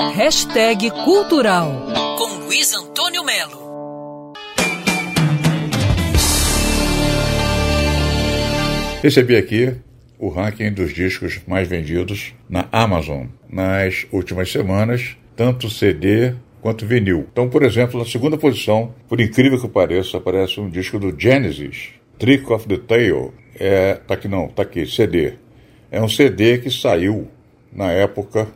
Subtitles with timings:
[0.00, 1.70] Hashtag Cultural
[2.18, 4.32] com Luiz Antônio Melo.
[9.00, 9.72] Recebi aqui
[10.18, 17.28] o ranking dos discos mais vendidos na Amazon nas últimas semanas, tanto CD quanto vinil.
[17.30, 21.90] Então, por exemplo, na segunda posição, por incrível que pareça, aparece um disco do Genesis,
[22.18, 23.32] Trick of the Tail.
[23.54, 25.34] É, tá aqui não, tá aqui, CD.
[25.88, 27.28] É um CD que saiu
[27.72, 28.48] na época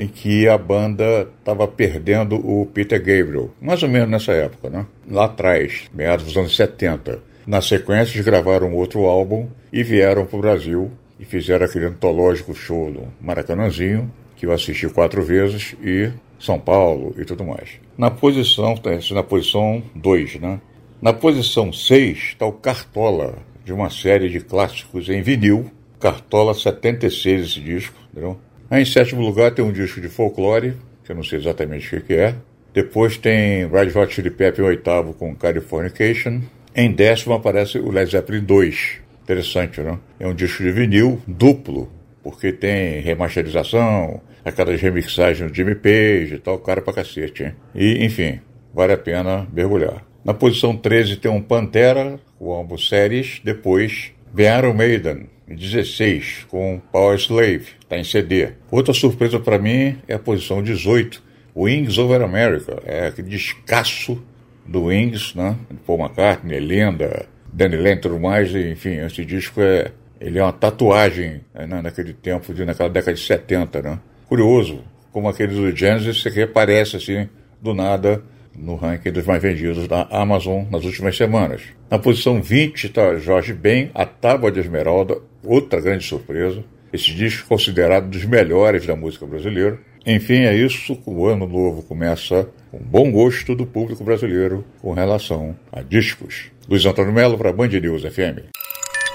[0.00, 4.86] em que a banda estava perdendo o Peter Gabriel, mais ou menos nessa época, né?
[5.06, 7.22] Lá atrás, meados dos anos 70.
[7.46, 12.54] Na sequência, eles gravaram outro álbum e vieram para o Brasil e fizeram aquele antológico
[12.54, 17.72] show do Maracanãzinho, que eu assisti quatro vezes, e São Paulo e tudo mais.
[17.98, 20.62] Na posição, tá, na posição 2, né?
[21.02, 25.70] Na posição 6 está o Cartola, de uma série de clássicos em vinil.
[25.98, 28.38] Cartola 76 esse disco, entendeu?
[28.70, 30.74] Aí, em sétimo lugar tem um disco de folclore,
[31.04, 32.36] que eu não sei exatamente o que, é.
[32.72, 36.40] Depois tem Red Hot Chili Pepper em oitavo com Californication.
[36.74, 39.00] Em décimo aparece o Led Zeppelin 2.
[39.24, 39.98] Interessante, não?
[40.20, 41.90] É um disco de vinil duplo,
[42.22, 47.52] porque tem remasterização, aquelas remixagens do Jimmy Page e tal, cara pra cacete, hein?
[47.74, 48.40] E, enfim,
[48.72, 50.04] vale a pena mergulhar.
[50.24, 53.40] Na posição 13 tem um Pantera, o álbum Séries.
[53.42, 58.50] Depois vem Iron Maiden, 16, com Power Slave, está em CD.
[58.70, 61.22] Outra surpresa para mim é a posição 18,
[61.56, 62.80] Wings Over America.
[62.84, 64.22] É aquele descasso
[64.66, 65.56] do Wings, né?
[65.86, 68.54] Paul McCartney, Linda, Danny Lane tudo mais.
[68.54, 71.82] Enfim, esse disco é, ele é uma tatuagem né?
[71.82, 73.98] naquele tempo, de, naquela década de 70, né?
[74.28, 77.28] Curioso, como aquele do Genesis, que aparece assim,
[77.60, 78.22] do nada,
[78.56, 81.62] no ranking dos mais vendidos da Amazon nas últimas semanas.
[81.90, 86.62] Na posição 20 está Jorge Ben, A Tábua de Esmeralda, outra grande surpresa.
[86.92, 89.78] Esse disco considerado dos melhores da música brasileira.
[90.04, 90.98] Enfim, é isso.
[91.06, 96.50] O ano novo começa com bom gosto do público brasileiro com relação a discos.
[96.68, 98.50] Luiz Antônio Melo para Band News FM.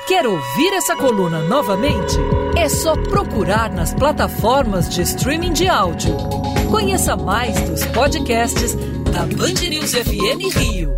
[0.07, 2.15] Quer ouvir essa coluna novamente?
[2.55, 6.15] É só procurar nas plataformas de streaming de áudio.
[6.69, 8.75] Conheça mais dos podcasts
[9.11, 10.93] da Band News FM Rio.